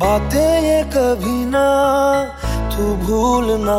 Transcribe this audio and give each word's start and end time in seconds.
बातें 0.00 0.62
ये 0.62 0.82
कभी 0.82 1.44
ना, 1.44 1.66
तू 2.76 2.82
भूलना। 2.82 3.78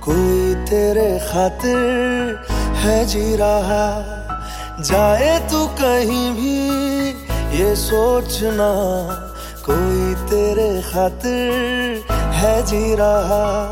कोई 0.00 0.54
तेरे 0.54 1.18
खातिर 1.18 2.44
है 2.74 3.06
जी 3.06 3.36
रहा। 3.36 3.84
जाए 4.80 5.48
तू 5.50 5.66
कहीं 5.66 6.32
भी, 6.32 6.68
ये 7.58 7.76
सोचना। 7.76 8.70
कोई 9.66 10.14
तेरे 10.14 10.82
खातिर 10.82 12.04
है 12.12 12.62
जी 12.62 12.94
रहा। 12.94 13.64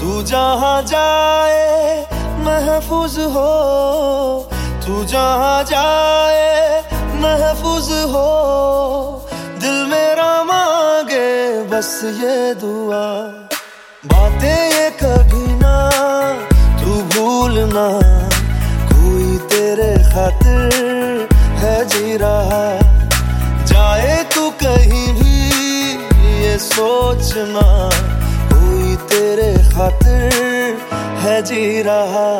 तू 0.00 0.22
जहाँ 0.22 0.82
जाए, 0.82 2.06
महफूज 2.38 3.18
हो। 3.18 3.50
तू 4.86 5.04
जहाँ 5.04 5.64
जाए, 5.64 6.84
महफूज 7.14 7.92
हो। 7.92 8.44
बस 11.74 12.00
ये 12.04 12.54
दुआ। 12.54 13.06
बातें 14.06 14.70
ये 14.72 14.90
कभी 14.90 15.46
ना, 15.54 15.74
तू 16.80 16.92
भूलना 17.14 17.86
कोई 18.90 19.38
तेरे 19.48 19.90
खातिर 20.04 21.28
है 21.58 21.84
जी 21.84 22.16
रहा। 22.16 22.62
जाए 23.64 24.22
तू 24.34 24.50
कहीं 24.62 25.08
भी, 25.14 25.40
ये 26.44 26.58
सोचना 26.58 27.66
कोई 28.52 28.96
तेरे 29.10 29.52
खातिर 29.74 30.78
है 31.18 31.42
जी 31.42 31.82
रहा। 31.82 32.30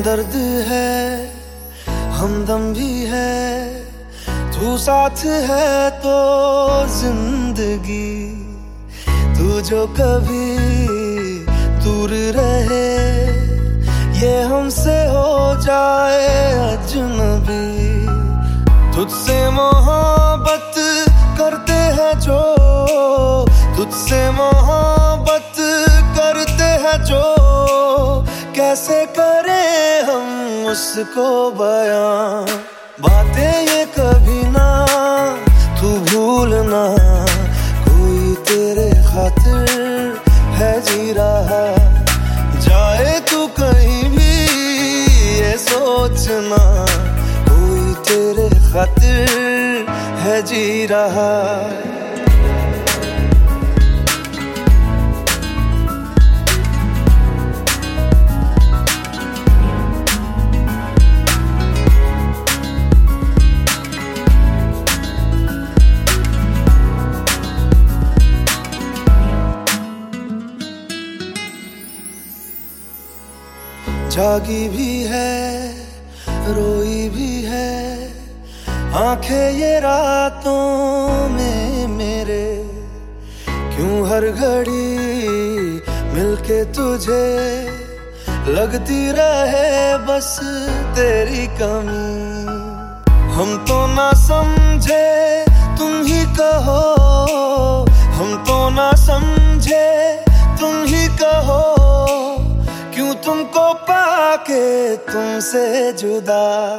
हमदर्द 0.00 0.34
है, 0.66 1.28
हमदम 2.18 2.62
भी 2.74 2.92
है, 3.06 3.64
तू 4.52 4.76
साथ 4.78 5.24
है 5.48 5.90
तो 6.00 6.14
ज़िंदगी, 6.90 8.08
तू 9.36 9.60
जो 9.68 9.80
कभी 9.98 10.46
दूर 11.84 12.14
रहे, 12.36 12.86
ये 14.20 14.32
हमसे 14.52 14.96
हो 15.08 15.28
जाए 15.66 16.24
अजनबी। 16.62 17.68
तुझसे 18.96 19.38
मोहब्बत 19.50 20.80
करते 21.38 21.78
हैं 21.98 22.12
जो, 22.20 22.40
तुझसे 23.76 24.22
मोहब्बत 24.40 25.52
करते 26.16 26.72
हैं 26.86 26.98
जो, 27.04 27.22
कैसे 28.56 29.04
करें 29.18 29.38
उसको 30.70 31.50
बयां। 31.50 32.58
बातें 33.00 33.62
ये 33.62 33.84
कभी 33.84 34.42
ना, 34.44 34.86
तू 35.80 35.88
भूलना। 35.88 36.96
कोई 37.84 38.34
तेरे 38.34 38.90
खातिर 38.90 40.22
है 40.28 40.80
जी 40.80 41.12
रहा। 41.12 41.74
जाए 42.60 43.20
तू 43.20 43.46
कहीं 43.46 44.10
भी, 44.10 44.46
ये 45.38 45.56
सोचना। 45.58 46.86
कोई 47.48 47.94
तेरे 47.94 48.48
खातिर 48.72 49.28
है 50.20 50.42
जी 50.42 50.86
रहा। 50.86 51.70
जागी 74.10 74.68
भी 74.68 75.02
है, 75.02 75.70
रोई 76.28 77.08
भी 77.08 77.42
है। 77.42 78.08
आँखें 78.94 79.50
ये 79.50 79.80
रातों 79.80 81.28
में 81.28 81.86
मेरे, 81.86 82.70
क्यों 83.48 84.10
हर 84.10 84.30
घड़ी 84.30 84.96
मिलके 86.14 86.64
तुझे? 86.64 87.30
लगती 88.48 89.10
रहे 89.10 89.98
बस 89.98 90.40
तेरी 90.96 91.46
कमी। 91.46 92.30
हम 93.34 93.56
तो 93.68 93.86
ना 93.86 94.12
समझे 94.12 94.49
पाके 104.50 104.96
तुमसे 104.96 105.92
जुदा। 105.92 106.76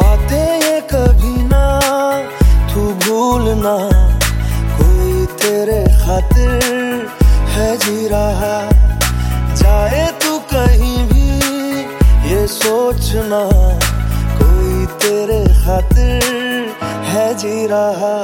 बातें 0.00 0.62
ये 0.62 0.80
कभी 0.80 1.42
ना, 1.42 1.80
तू 2.74 2.80
भूलना। 2.80 3.76
कोई 4.78 5.26
तेरे 5.26 5.84
खातिर 5.84 7.08
है 7.46 7.76
जी 7.76 8.08
रहा। 8.08 8.70
जाए 9.54 10.12
तू 10.24 10.38
कहीं 10.38 11.08
भी, 11.08 11.30
ये 12.30 12.46
सोचना। 12.46 13.42
कोई 14.38 14.86
तेरे 14.86 15.44
खातिर 15.44 16.24
है 17.04 17.34
जी 17.34 17.66
रहा। 17.66 18.14